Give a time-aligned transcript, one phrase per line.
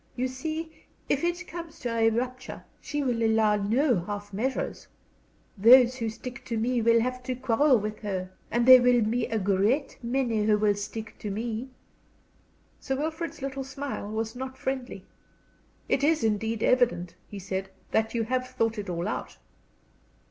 [0.15, 4.87] You see, if it comes to a rupture she will allow no half measures.
[5.55, 8.31] Those who stick to me will have to quarrel with her.
[8.49, 11.69] And there will be a great many who will stick to me."
[12.79, 15.05] Sir Wilfrid's little smile was not friendly.
[15.87, 19.37] "It is indeed evident," he said, "that you have thought it all out."